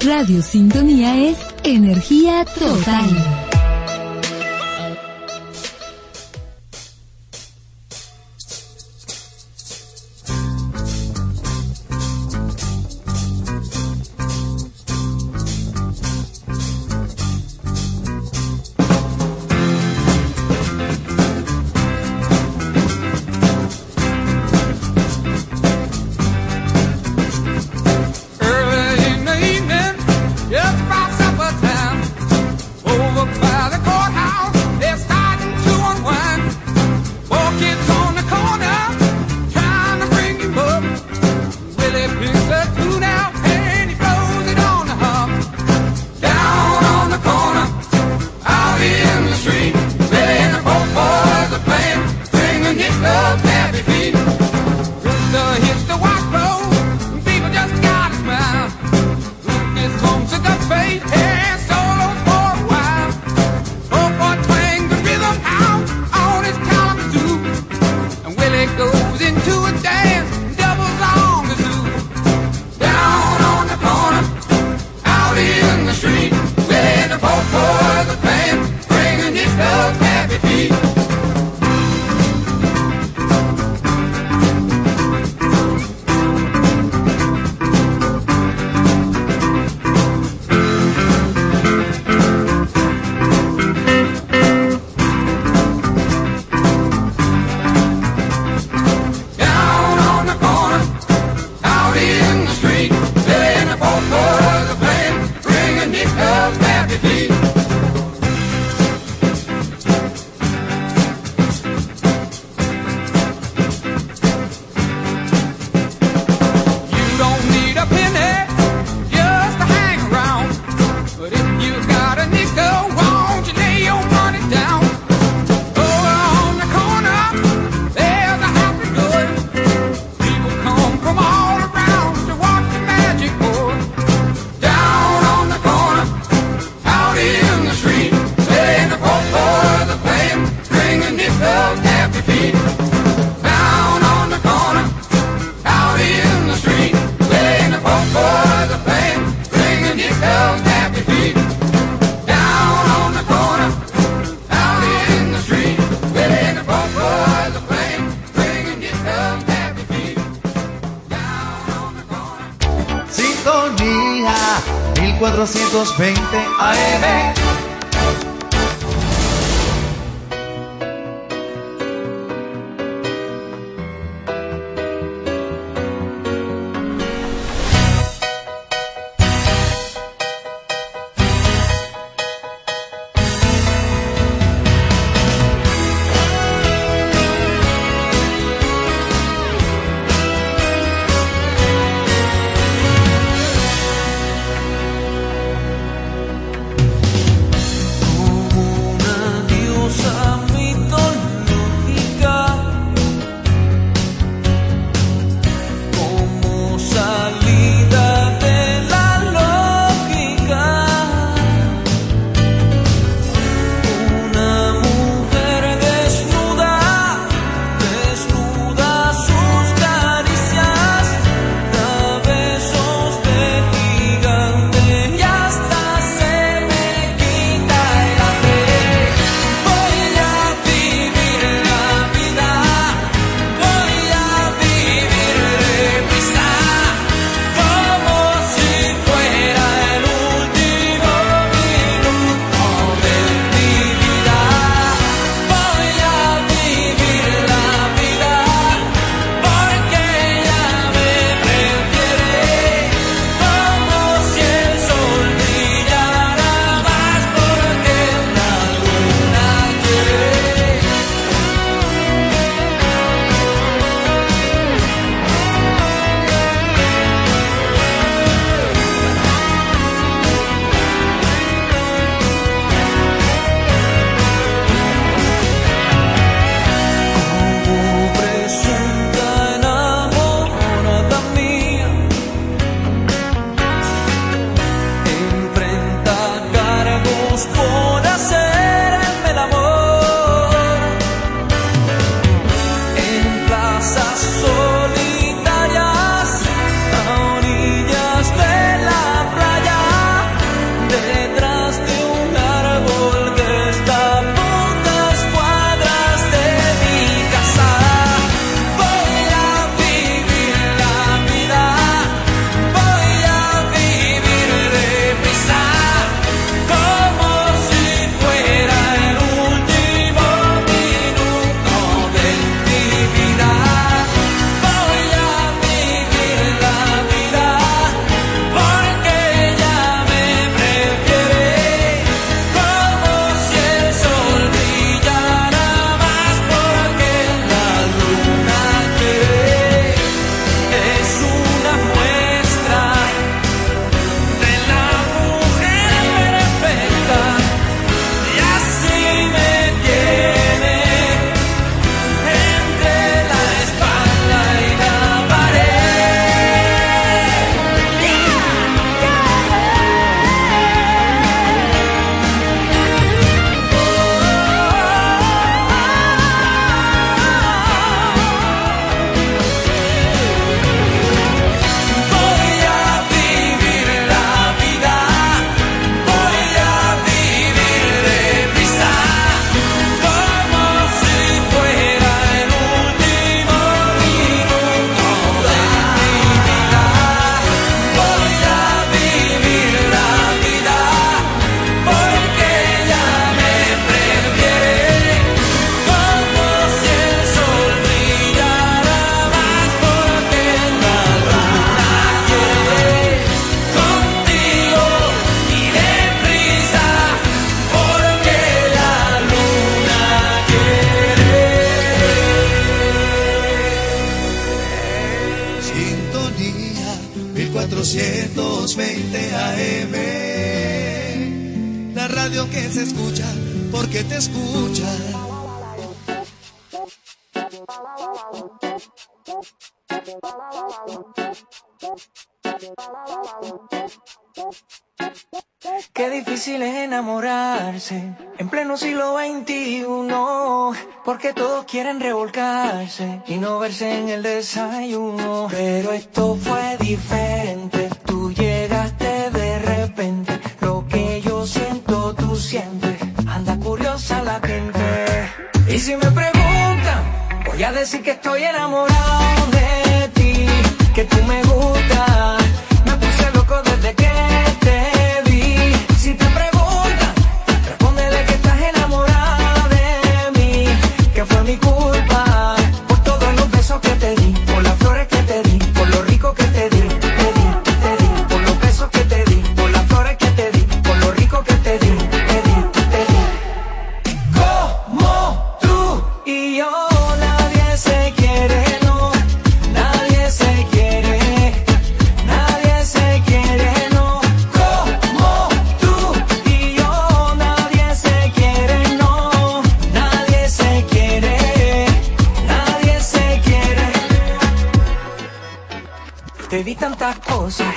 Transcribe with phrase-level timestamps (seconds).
[0.00, 3.47] Radio Sintonía es energía total.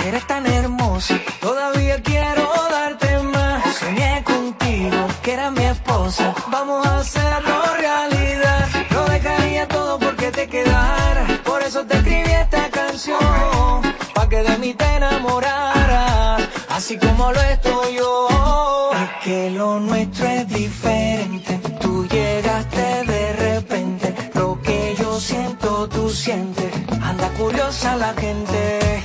[0.06, 3.63] eres tan hermosa, todavía quiero darte más.
[3.79, 8.67] Soñé contigo, que era mi esposa, vamos a hacerlo realidad.
[8.89, 13.81] Lo dejaría todo porque te quedara, por eso te escribí esta canción,
[14.13, 18.91] pa' que de mí te enamoraras, así como lo estoy yo.
[18.93, 26.10] Es que lo nuestro es diferente, tú llegaste de repente, lo que yo siento tú
[26.10, 29.00] sientes, anda curiosa la gente.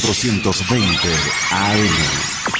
[0.00, 1.08] 1420
[1.52, 2.55] AM.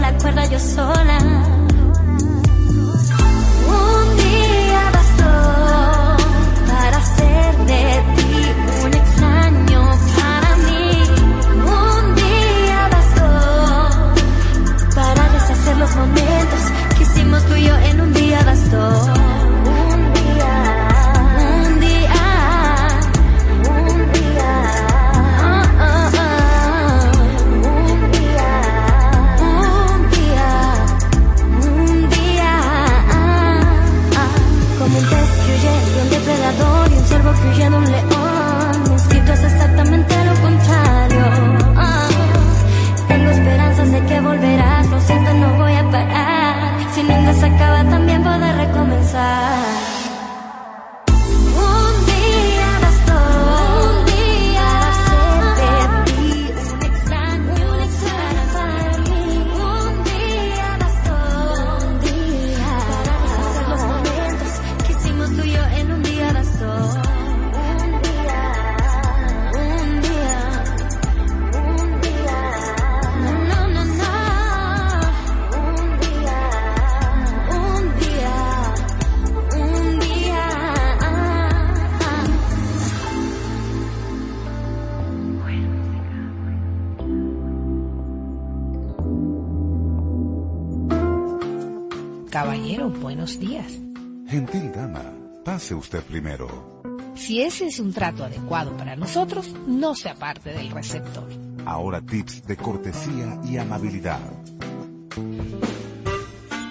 [0.00, 1.61] la cuerda yo sola.
[96.00, 96.82] primero.
[97.14, 101.28] Si ese es un trato adecuado para nosotros, no sea parte del receptor.
[101.66, 104.20] Ahora tips de cortesía y amabilidad.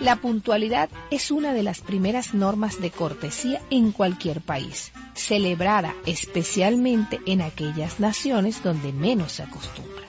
[0.02, 7.20] La puntualidad es una de las primeras normas de cortesía en cualquier país, celebrada especialmente
[7.28, 10.02] en aquellas naciones donde menos se acostumbra.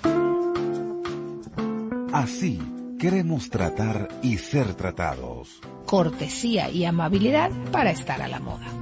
[2.12, 2.59] Así,
[2.99, 5.61] queremos tratar y ser tratados.
[5.85, 8.81] Cortesía y amabilidad para estar a la moda.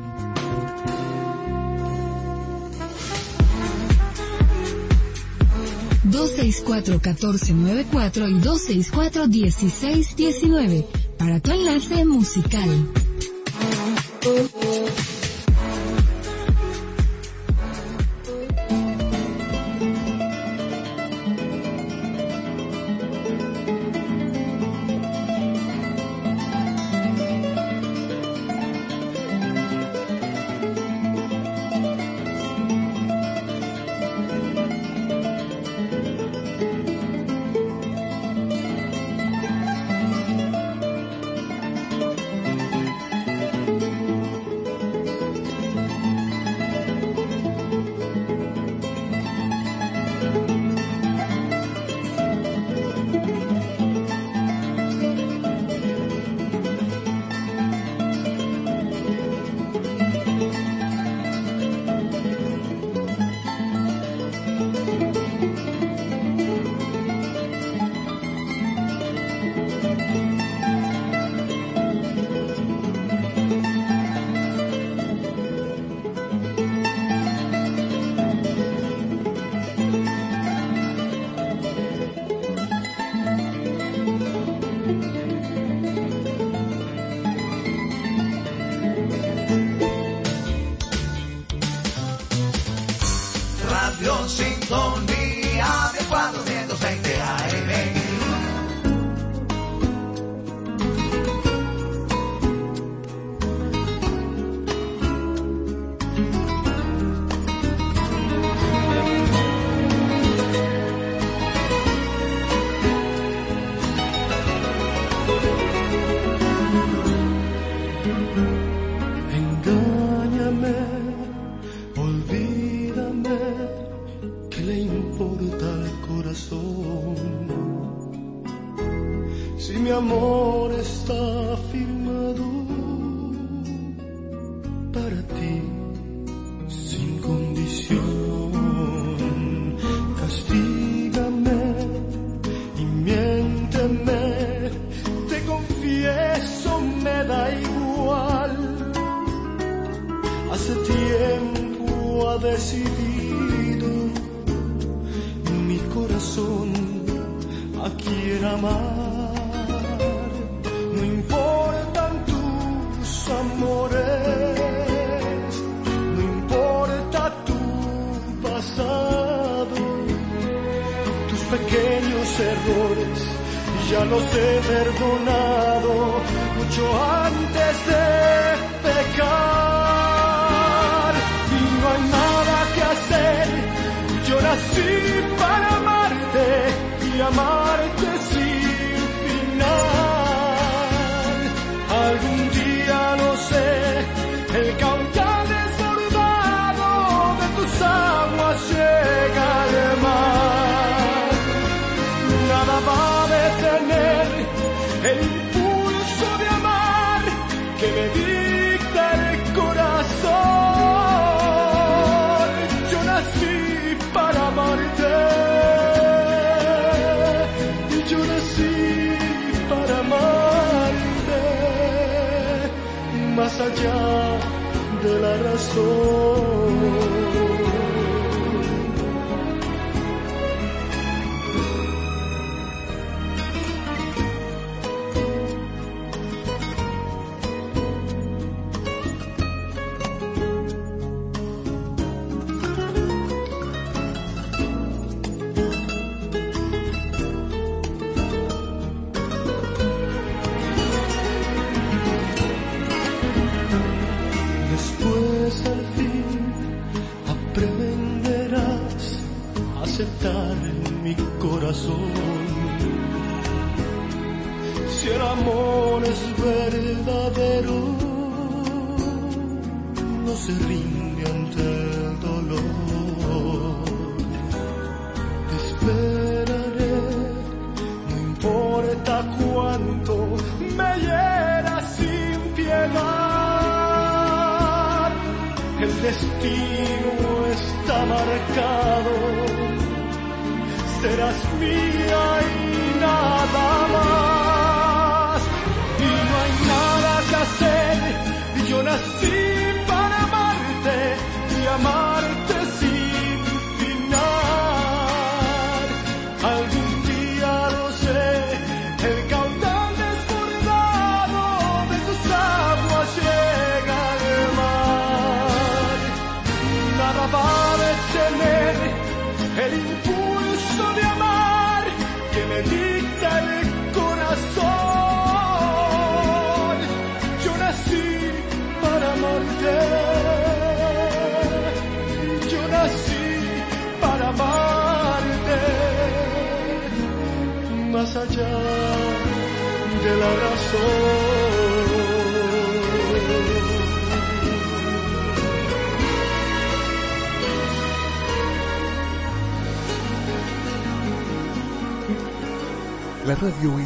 [6.10, 10.84] 264-1494 y 264-1619
[11.18, 12.68] para tu enlace musical.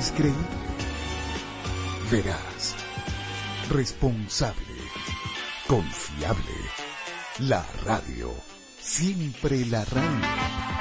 [0.04, 0.34] ¿Puedes creer?
[2.10, 2.74] Verás.
[3.70, 4.76] Responsable.
[5.66, 6.60] Confiable.
[7.38, 8.30] La radio.
[8.80, 10.73] Siempre la radio.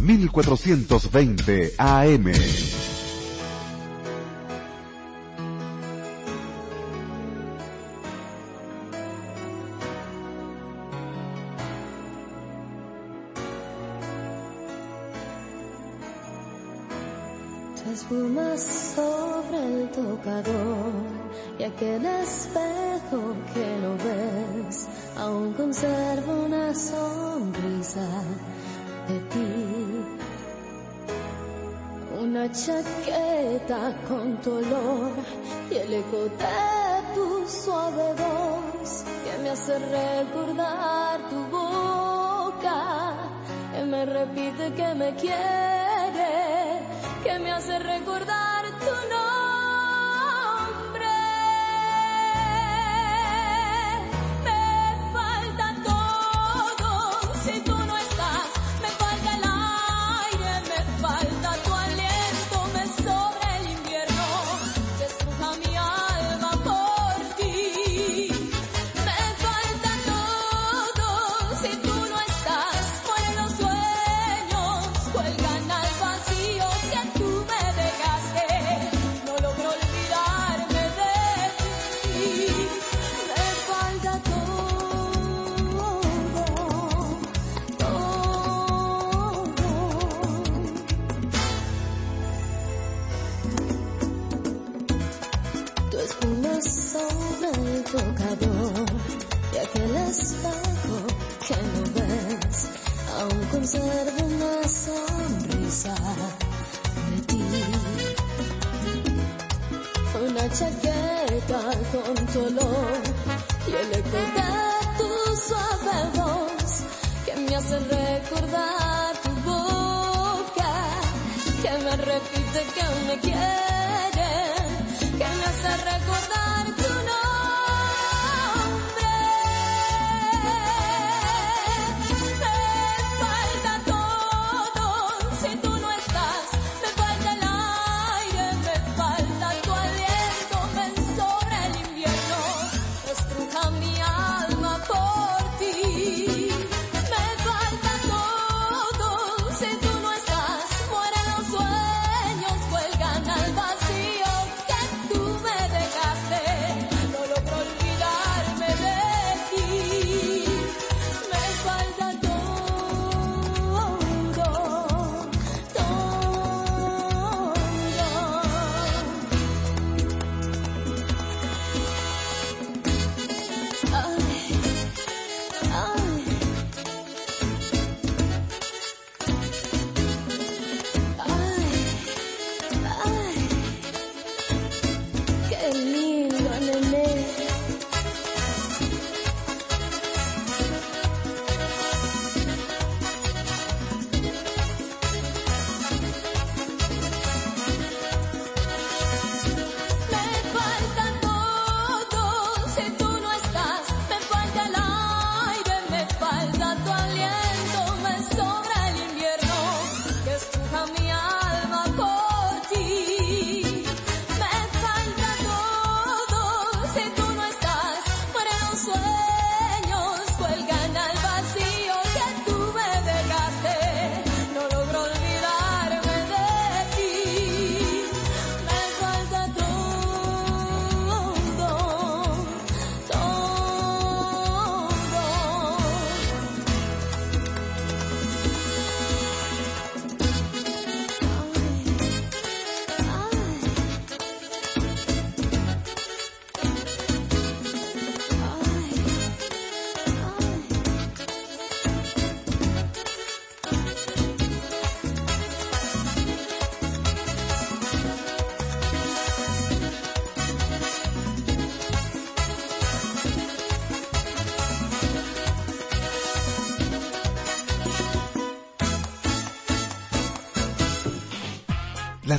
[0.00, 2.93] 1420 AM.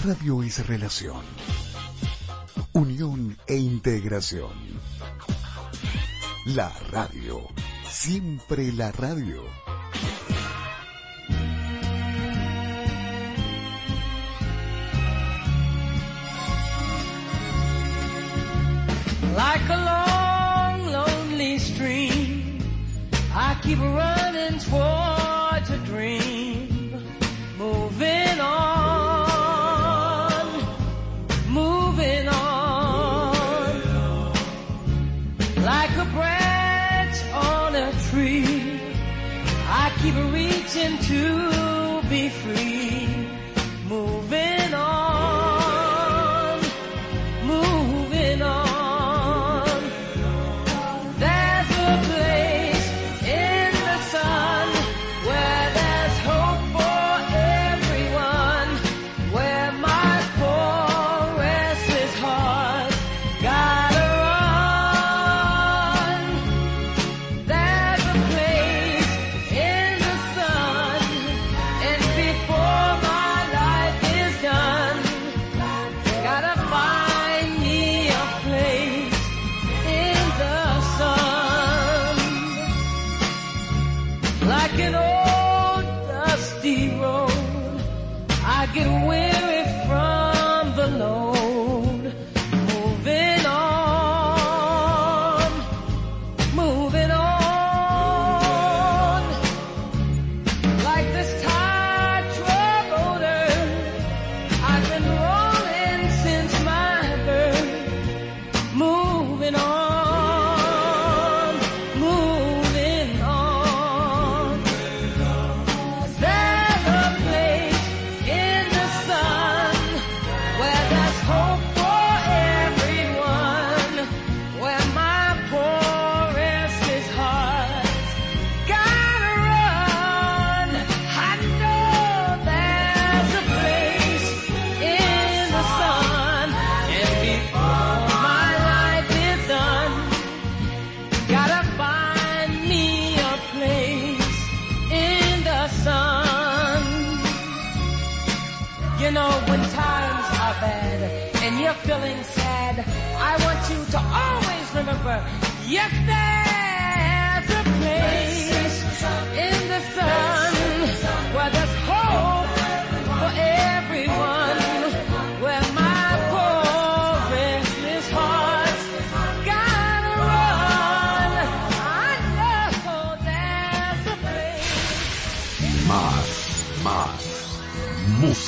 [0.06, 1.24] radio es relación,
[2.74, 4.52] unión e integración.
[6.46, 7.42] La radio,
[7.90, 9.65] siempre la radio.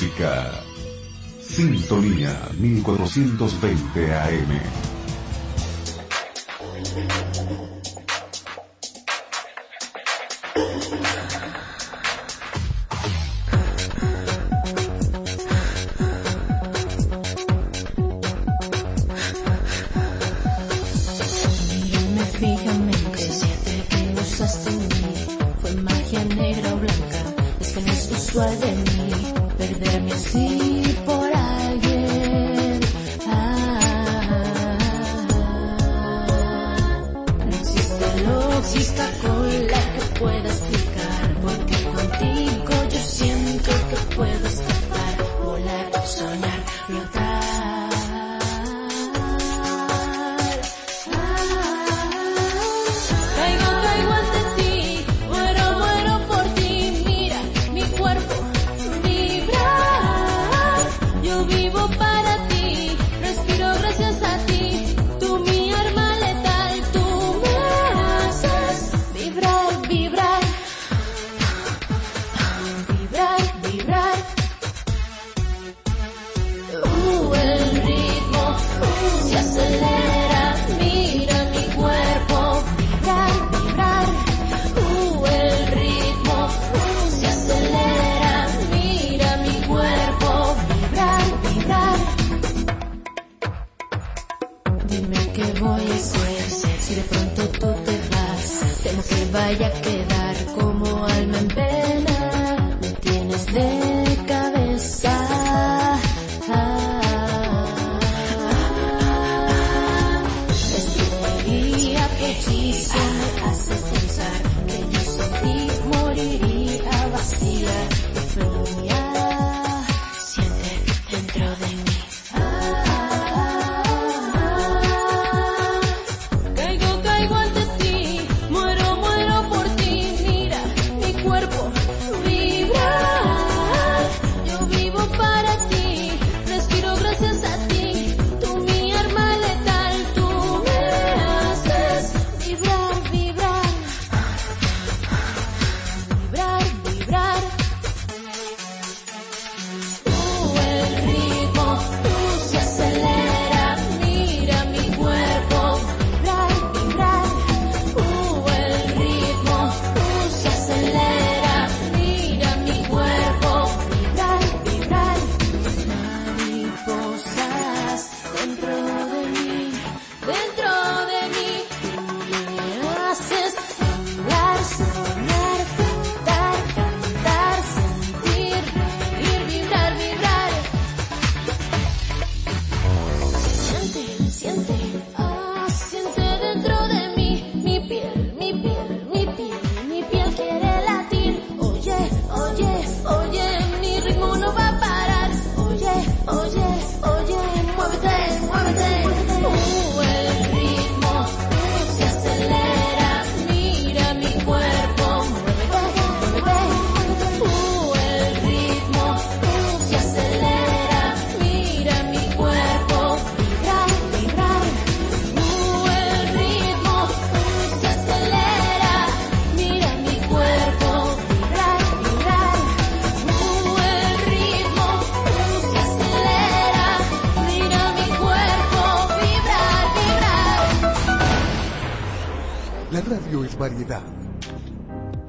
[0.00, 0.62] Música.
[1.40, 4.87] Sintonía 1420 AM.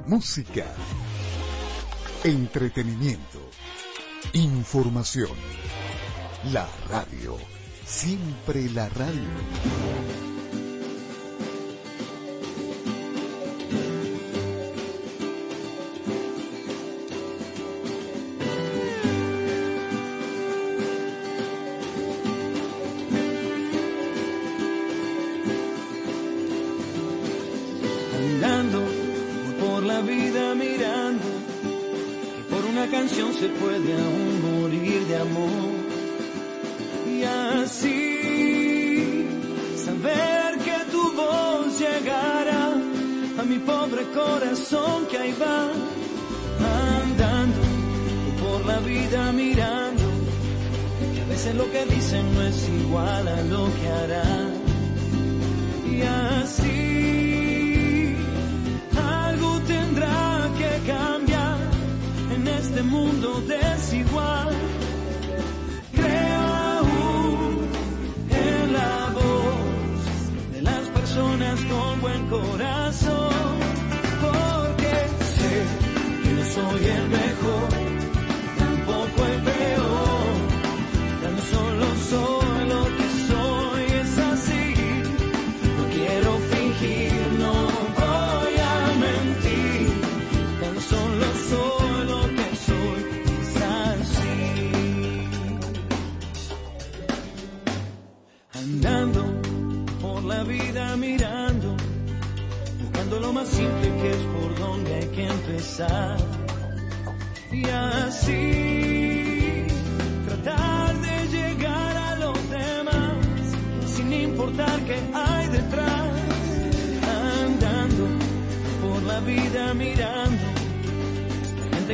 [0.10, 0.66] música,
[2.24, 3.40] entretenimiento,
[4.34, 5.38] información.
[6.52, 7.38] La radio,
[7.86, 10.09] siempre la radio.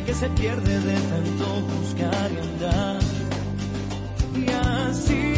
[0.04, 3.00] que se pierde de tanto buscar y andar.
[4.36, 5.35] Y así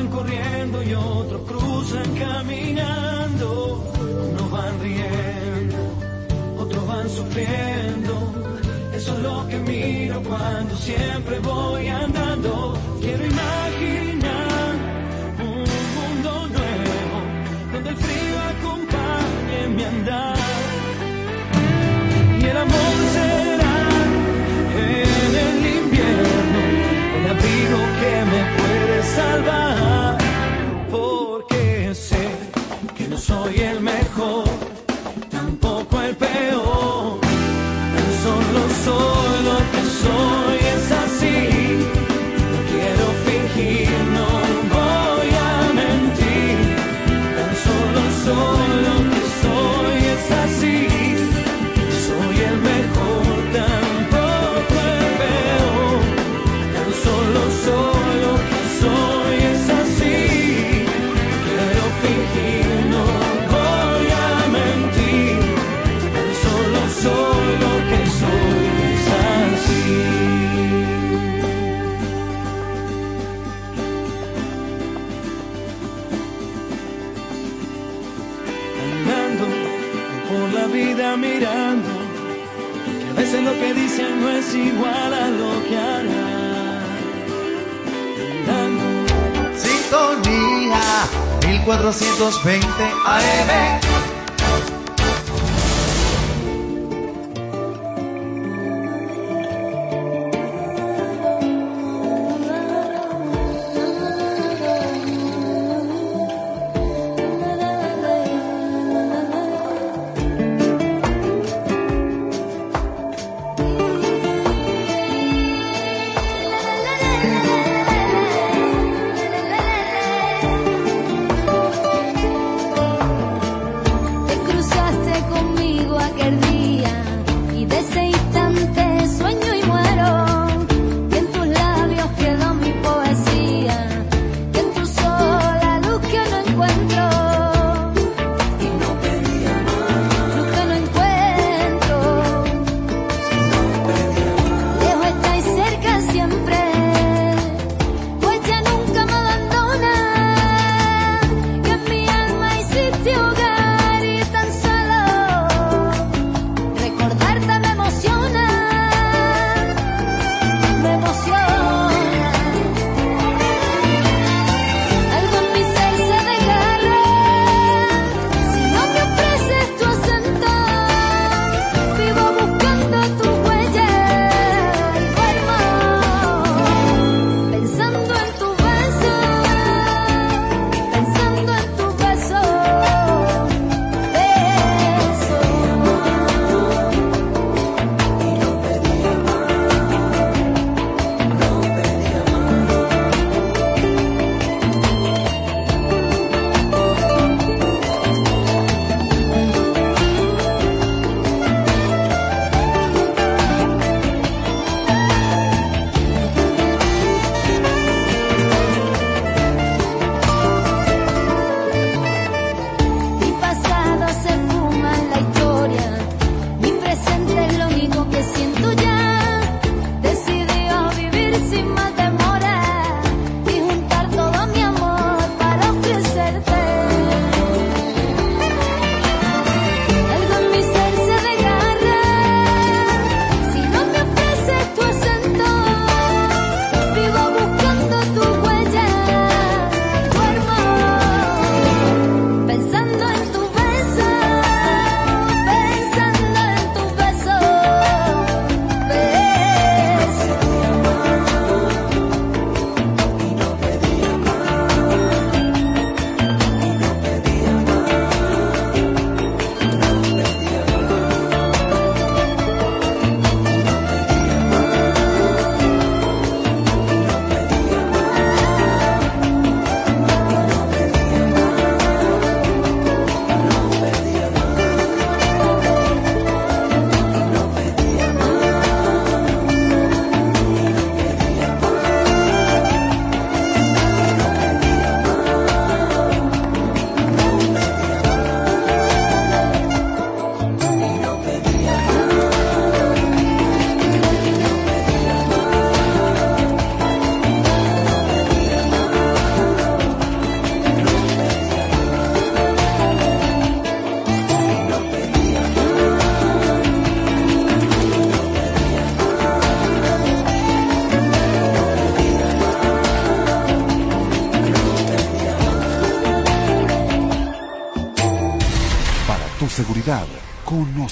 [0.00, 3.84] van corriendo y otros cruzan caminando.
[4.30, 5.76] Unos van riendo,
[6.58, 8.14] otros van sufriendo.
[8.94, 12.79] Eso es lo que miro cuando siempre voy andando.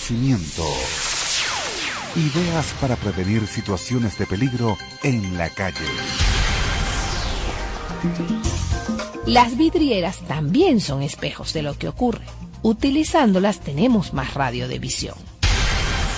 [0.09, 0.65] Conocimiento.
[2.17, 5.85] Ideas para prevenir situaciones de peligro en la calle.
[9.27, 12.25] Las vidrieras también son espejos de lo que ocurre.
[12.63, 15.17] Utilizándolas tenemos más radio de visión.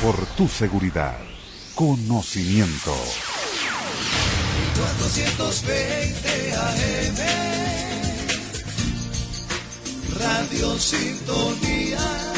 [0.03, 1.19] Por tu seguridad,
[1.75, 2.95] conocimiento.
[5.01, 7.17] 420 AM
[10.19, 12.30] Radio Sintonía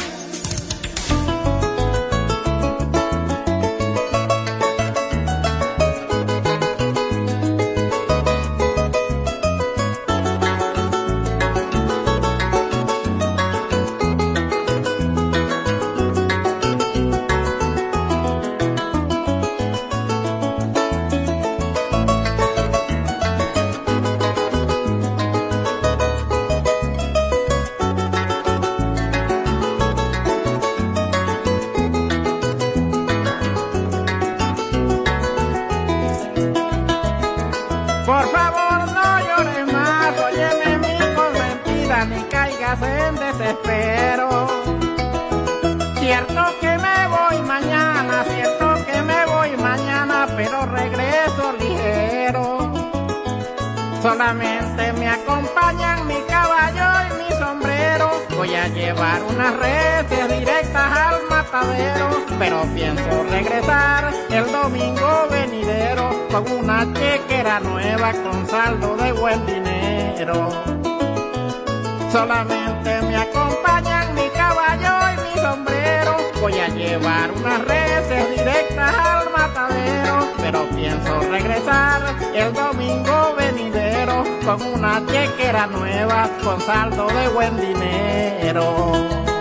[72.11, 76.17] Solamente me acompañan mi caballo y mi sombrero.
[76.41, 80.27] Voy a llevar unas reses directas al matadero.
[80.37, 89.32] Pero pienso regresar el domingo venidero con una chequera nueva con saldo de buen dinero.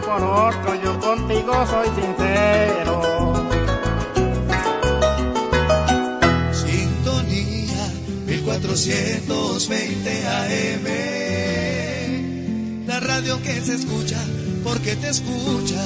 [0.00, 3.02] Por otro, yo contigo soy sincero.
[6.52, 7.92] Sintonía
[8.26, 10.86] 1420 AM.
[12.86, 14.24] La radio que se escucha
[14.64, 15.84] porque te escucha.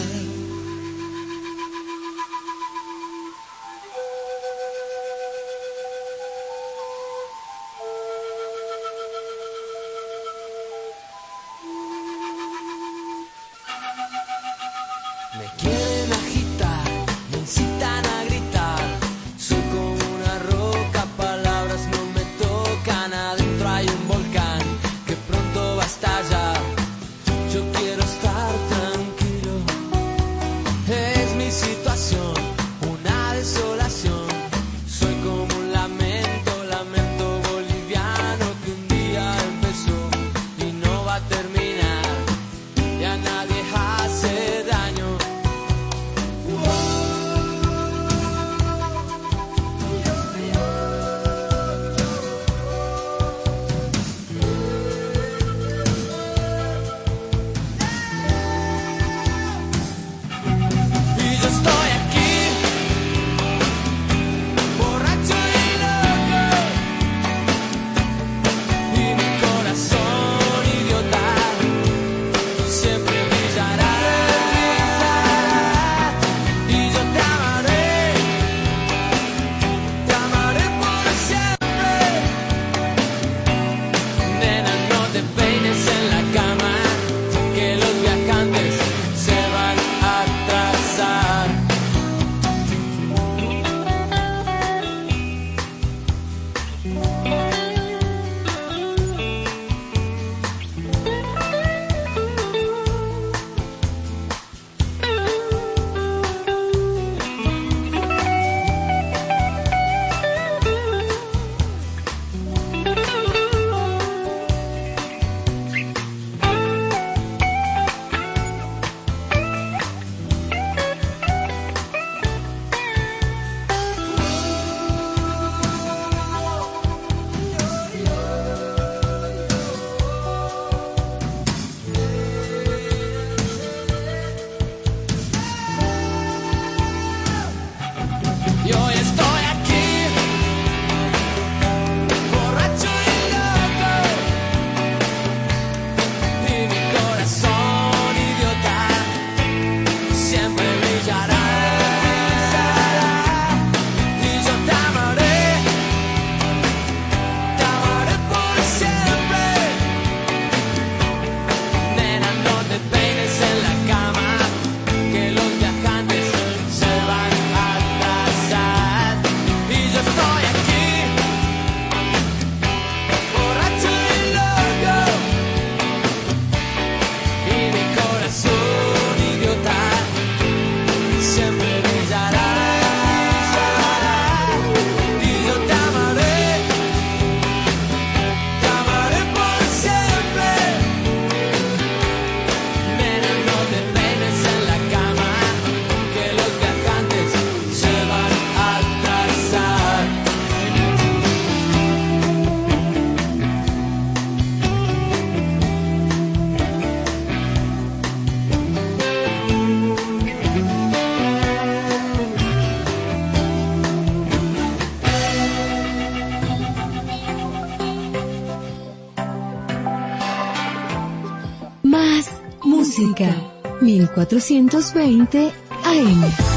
[222.99, 223.33] Música
[223.81, 225.53] 1420
[225.85, 226.48] AM.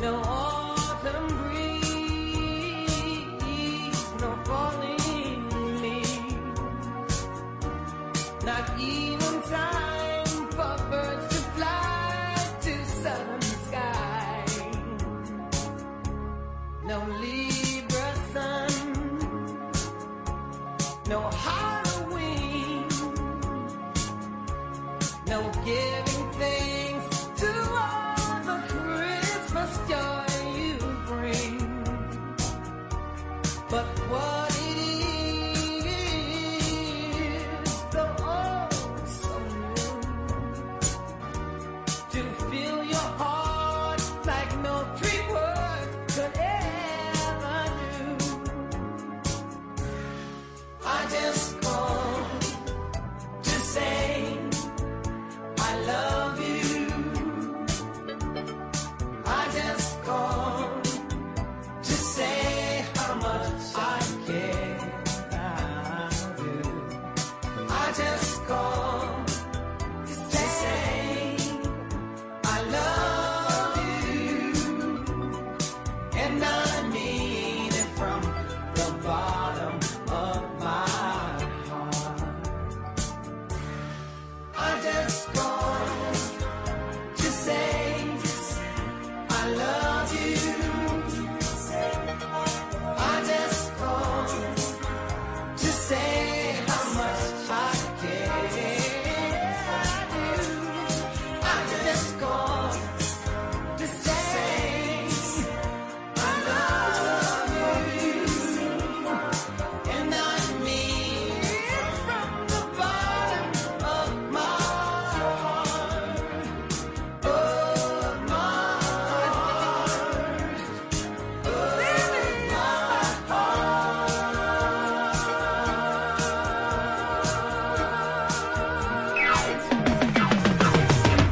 [0.00, 0.39] No.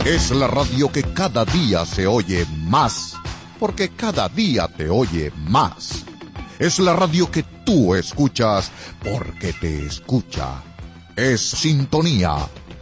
[0.09, 3.13] Es la radio que cada día se oye más,
[3.59, 6.03] porque cada día te oye más.
[6.59, 8.73] Es la radio que tú escuchas
[9.05, 10.63] porque te escucha.
[11.15, 12.39] Es Sintonía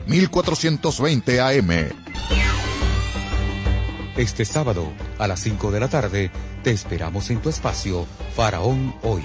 [0.07, 1.71] 1420 AM.
[4.17, 6.31] Este sábado, a las 5 de la tarde,
[6.63, 8.07] te esperamos en tu espacio
[8.37, 9.25] Faraón Hoy,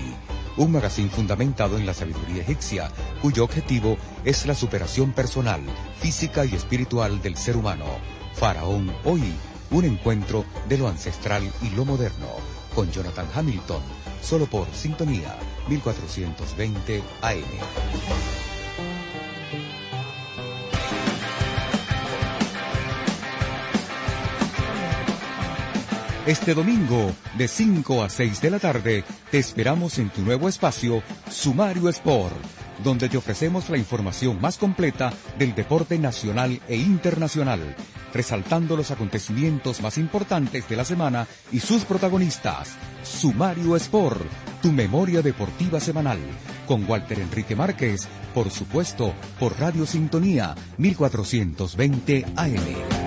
[0.57, 2.89] un magazine fundamentado en la sabiduría egipcia,
[3.21, 5.61] cuyo objetivo es la superación personal
[5.99, 7.85] física y espiritual del ser humano.
[8.33, 9.33] Faraón Hoy,
[9.69, 12.27] un encuentro de lo ancestral y lo moderno.
[12.73, 13.81] con Jonathan Hamilton,
[14.21, 15.35] solo por Sintonía
[15.67, 17.43] 1420 AM.
[26.25, 31.03] Este domingo, de 5 a 6 de la tarde, te esperamos en tu nuevo espacio,
[31.29, 32.35] Sumario Sport,
[32.83, 37.75] donde te ofrecemos la información más completa del deporte nacional e internacional,
[38.13, 42.69] resaltando los acontecimientos más importantes de la semana y sus protagonistas.
[43.03, 44.25] Sumario Sport,
[44.61, 46.19] tu memoria deportiva semanal,
[46.67, 53.01] con Walter Enrique Márquez, por supuesto, por Radio Sintonía 1420 AM.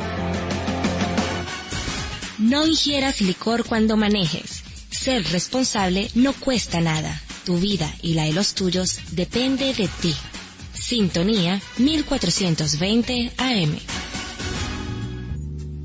[2.38, 4.64] No ingieras licor cuando manejes.
[4.90, 7.23] Ser responsable no cuesta nada.
[7.44, 10.14] Tu vida y la de los tuyos depende de ti.
[10.72, 13.78] Sintonía 1420 AM.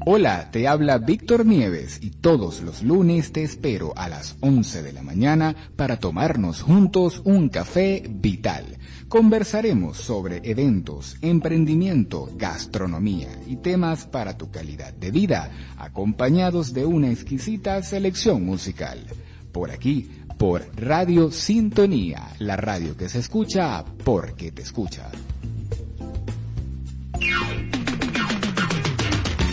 [0.05, 4.93] Hola, te habla Víctor Nieves y todos los lunes te espero a las 11 de
[4.93, 8.79] la mañana para tomarnos juntos un café vital
[9.09, 15.49] Conversaremos sobre eventos, emprendimiento, gastronomía y temas para tu calidad de vida,
[15.79, 19.03] acompañados de una exquisita selección musical.
[19.51, 25.11] Por aquí, por Radio Sintonía, la radio que se escucha porque te escucha.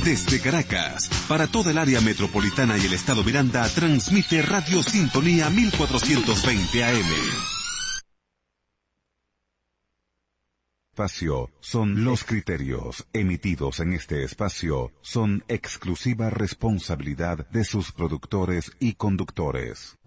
[0.05, 6.85] Desde Caracas, para toda el área metropolitana y el estado Miranda, transmite Radio Sintonía 1420
[6.85, 7.57] AM.
[10.93, 18.95] espacio son los criterios emitidos en este espacio son exclusiva responsabilidad de sus productores y
[18.95, 19.99] conductores.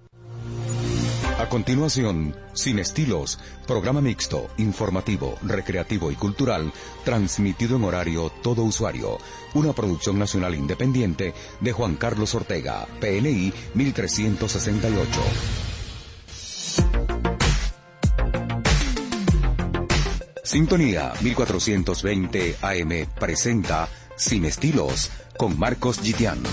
[1.40, 6.74] A continuación, Sin Estilos, programa mixto, informativo, recreativo y cultural,
[7.06, 9.20] transmitido en horario todo usuario.
[9.54, 15.22] Una producción nacional independiente de Juan Carlos Ortega, PNI 1368.
[20.44, 23.88] Sintonía 1420 AM presenta
[24.18, 26.44] Sin Estilos con Marcos Gitian.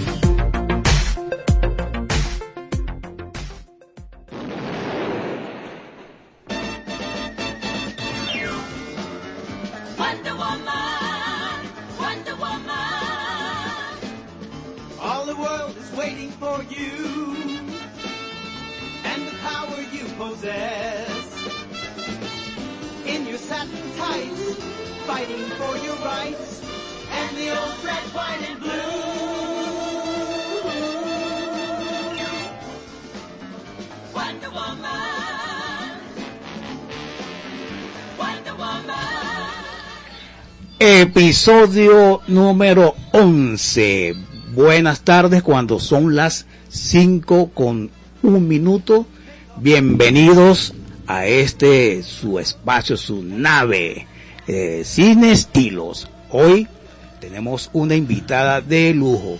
[41.46, 44.14] Episodio número 11.
[44.52, 47.88] Buenas tardes cuando son las 5 con
[48.24, 49.06] un minuto.
[49.56, 50.74] Bienvenidos
[51.06, 54.08] a este su espacio, su nave,
[54.48, 56.10] eh, sin estilos.
[56.32, 56.66] Hoy
[57.20, 59.38] tenemos una invitada de lujo,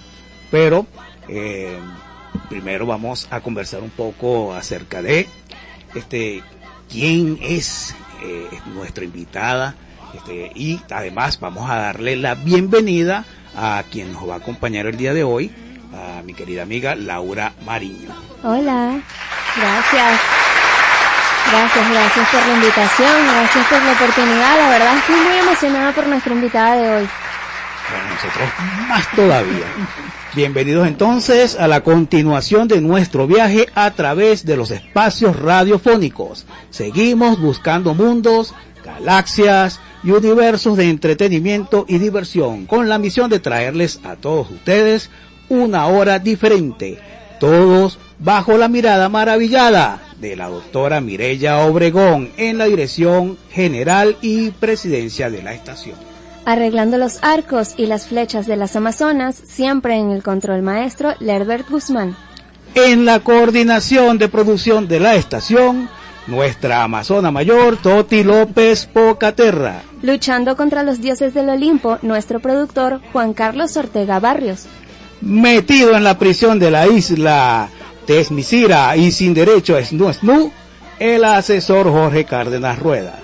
[0.53, 0.87] pero
[1.27, 1.77] eh,
[2.49, 5.27] primero vamos a conversar un poco acerca de
[5.93, 6.41] este
[6.89, 9.75] quién es eh, nuestra invitada
[10.17, 14.97] este, y además vamos a darle la bienvenida a quien nos va a acompañar el
[14.97, 15.53] día de hoy,
[15.95, 18.11] a mi querida amiga Laura Mariño.
[18.43, 19.01] Hola,
[19.57, 20.21] gracias.
[21.51, 24.59] Gracias, gracias por la invitación, gracias por la oportunidad.
[24.59, 27.09] La verdad estoy muy emocionada por nuestra invitada de hoy.
[27.91, 28.49] Bueno, nosotros
[28.89, 29.67] más todavía.
[30.35, 36.47] Bienvenidos entonces a la continuación de nuestro viaje a través de los espacios radiofónicos.
[36.71, 38.55] Seguimos buscando mundos,
[38.85, 45.11] galaxias, y universos de entretenimiento y diversión con la misión de traerles a todos ustedes
[45.49, 46.99] una hora diferente,
[47.41, 54.51] todos bajo la mirada maravillada de la doctora Mirella Obregón en la dirección general y
[54.51, 55.97] presidencia de la estación.
[56.45, 61.69] Arreglando los arcos y las flechas de las Amazonas, siempre en el control maestro Lerbert
[61.69, 62.17] Guzmán.
[62.75, 65.89] En la coordinación de producción de la estación,
[66.27, 69.83] nuestra Amazona Mayor, Toti López Pocaterra.
[70.03, 74.67] Luchando contra los dioses del Olimpo, nuestro productor Juan Carlos Ortega Barrios.
[75.21, 77.69] Metido en la prisión de la isla
[78.07, 80.53] Tesmisira y sin derecho a snu snu,
[80.99, 83.19] el asesor Jorge Cárdenas Rueda.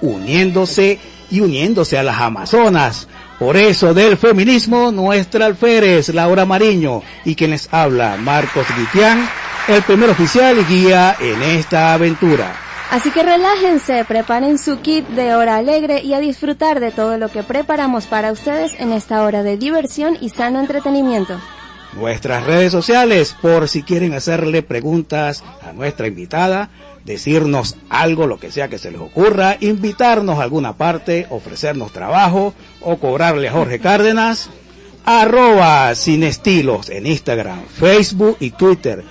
[0.00, 0.98] Uniéndose
[1.30, 3.08] y uniéndose a las Amazonas.
[3.38, 9.28] Por eso del feminismo, nuestra alférez Laura Mariño y quien les habla Marcos Guitián
[9.68, 12.54] el primer oficial y guía en esta aventura.
[12.90, 17.28] Así que relájense, preparen su kit de hora alegre y a disfrutar de todo lo
[17.28, 21.40] que preparamos para ustedes en esta hora de diversión y sano entretenimiento.
[21.94, 26.70] nuestras redes sociales por si quieren hacerle preguntas a nuestra invitada,
[27.04, 32.54] decirnos algo, lo que sea que se les ocurra, invitarnos a alguna parte, ofrecernos trabajo
[32.82, 34.50] o cobrarle a Jorge Cárdenas,
[35.04, 39.04] arroba sin estilos en Instagram, Facebook y Twitter.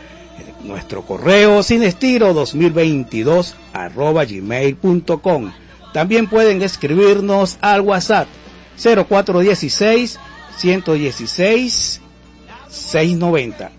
[0.66, 5.52] Nuestro correo sin estilo 2022 arroba gmail.com.
[5.94, 8.28] También pueden escribirnos al WhatsApp
[8.78, 10.20] 0416
[10.58, 12.02] 116
[12.68, 13.72] 690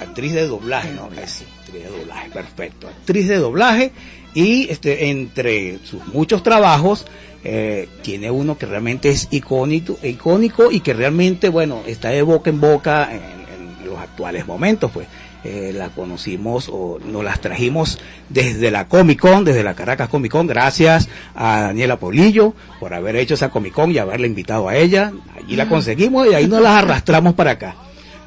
[0.01, 3.91] actriz de doblaje, no, es actriz de doblaje, perfecto, actriz de doblaje
[4.33, 7.05] y este entre sus muchos trabajos
[7.43, 12.49] eh, tiene uno que realmente es icónico, icónico y que realmente, bueno, está de boca
[12.49, 13.39] en boca en,
[13.85, 15.07] los actuales momentos, pues.
[15.43, 20.33] Eh, la conocimos o nos las trajimos desde la Comic Con, desde la Caracas Comic
[20.33, 24.75] Con, gracias a Daniela Polillo por haber hecho esa Comic Con y haberla invitado a
[24.75, 25.13] ella.
[25.37, 27.75] Allí la conseguimos y ahí nos las arrastramos para acá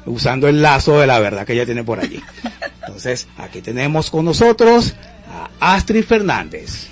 [0.05, 2.21] usando el lazo de la verdad que ella tiene por allí.
[2.81, 4.95] Entonces, aquí tenemos con nosotros
[5.59, 6.87] a Astrid Fernández.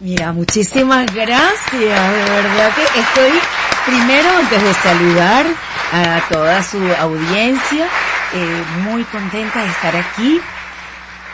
[0.00, 3.38] Mira, muchísimas gracias, de verdad que estoy
[3.86, 5.46] primero antes de saludar
[5.92, 7.88] a toda su audiencia,
[8.36, 10.40] eh, muy contenta de estar aquí.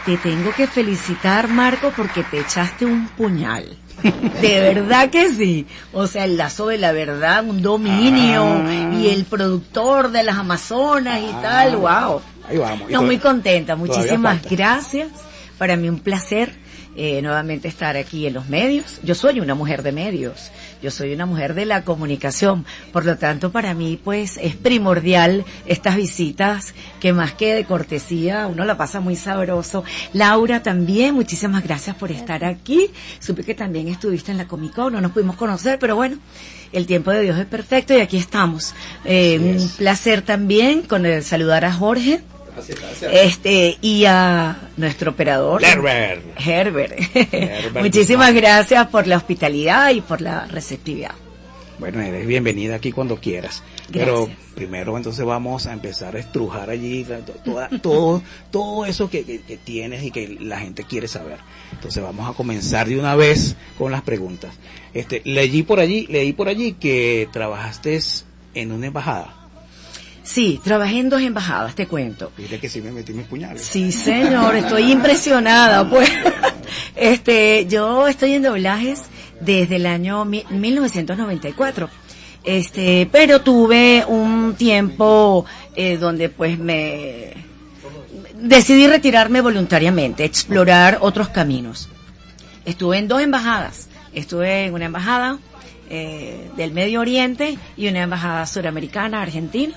[0.06, 3.78] Te tengo que felicitar, Marco, porque te echaste un puñal.
[4.40, 5.66] De verdad que sí.
[5.92, 8.94] O sea, el lazo de la verdad, un dominio, ah.
[8.94, 12.20] y el productor de las Amazonas y tal, wow.
[12.48, 12.90] Ahí vamos.
[12.90, 15.08] No, muy contenta, muchísimas gracias.
[15.58, 16.61] Para mí un placer
[16.96, 19.00] eh, nuevamente estar aquí en los medios.
[19.02, 20.50] Yo soy una mujer de medios,
[20.82, 25.44] yo soy una mujer de la comunicación, por lo tanto para mí pues es primordial
[25.66, 29.84] estas visitas que más que de cortesía uno la pasa muy sabroso.
[30.12, 32.90] Laura también, muchísimas gracias por estar aquí.
[33.20, 36.18] Supe que también estuviste en la Comic Con, no nos pudimos conocer, pero bueno,
[36.72, 38.74] el tiempo de Dios es perfecto y aquí estamos.
[39.04, 42.22] Eh, un placer también con el saludar a Jorge
[43.10, 45.62] este, y a nuestro operador.
[45.64, 46.22] Herbert.
[46.38, 46.98] Herbert.
[47.80, 51.12] Muchísimas gracias por la hospitalidad y por la receptividad.
[51.78, 53.62] Bueno, eres bienvenida aquí cuando quieras.
[53.90, 57.04] Pero primero entonces vamos a empezar a estrujar allí
[57.82, 59.22] todo, todo eso que,
[59.64, 61.38] tienes y que la gente quiere saber.
[61.72, 64.54] Entonces vamos a comenzar de una vez con las preguntas.
[64.94, 67.98] Este, leí por allí, leí por allí que trabajaste
[68.54, 69.41] en una embajada.
[70.22, 72.32] Sí, trabajé en dos embajadas, te cuento.
[72.36, 73.62] Dile que sí me metí mis puñales.
[73.62, 76.10] Sí, señor, estoy impresionada, pues.
[76.94, 79.02] Este, yo estoy en doblajes
[79.40, 81.88] desde el año 1994.
[82.44, 85.44] Este, pero tuve un tiempo
[85.74, 87.32] eh, donde pues me
[88.34, 91.88] decidí retirarme voluntariamente, explorar otros caminos.
[92.64, 93.88] Estuve en dos embajadas.
[94.12, 95.38] Estuve en una embajada
[95.90, 99.74] eh, del Medio Oriente y una embajada suramericana, argentina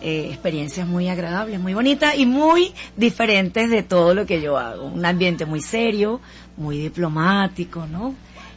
[0.00, 4.86] eh, experiencias muy agradables, muy bonitas y muy diferentes de todo lo que yo hago.
[4.86, 6.20] Un ambiente muy serio,
[6.56, 8.14] muy diplomático, ¿no?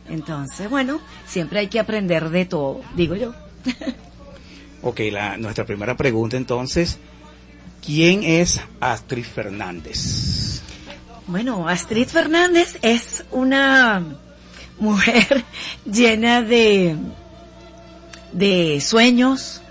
[0.10, 3.34] Entonces, bueno, siempre hay que aprender de todo, digo yo.
[4.82, 6.98] ok, la, nuestra primera pregunta entonces,
[7.86, 10.62] ¿quién es Astrid Fernández?
[11.28, 14.02] Bueno, Astrid Fernández es una
[14.80, 15.44] mujer
[15.86, 16.96] llena de,
[18.32, 19.62] de sueños,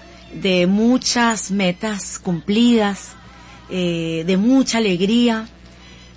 [0.41, 3.14] de muchas metas cumplidas,
[3.70, 5.49] eh, de mucha alegría.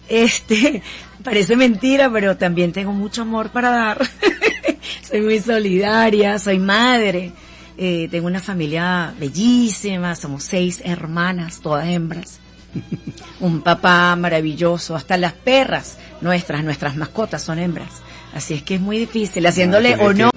[0.07, 0.81] Este,
[1.23, 4.09] parece mentira, pero también tengo mucho amor para dar.
[5.09, 7.31] soy muy solidaria, soy madre,
[7.77, 12.39] eh, tengo una familia bellísima, somos seis hermanas, todas hembras.
[13.39, 18.01] Un papá maravilloso, hasta las perras nuestras, nuestras mascotas son hembras.
[18.33, 20.29] Así es que es muy difícil, haciéndole honor